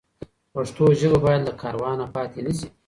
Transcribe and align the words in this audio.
پښتو 0.53 0.83
ژبه 0.99 1.19
باید 1.25 1.41
له 1.47 1.53
کاروانه 1.61 2.05
پاتې 2.15 2.39
نه 2.45 2.51
سي. 2.57 2.67